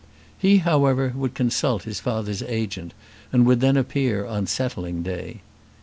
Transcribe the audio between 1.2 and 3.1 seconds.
consult his father's agent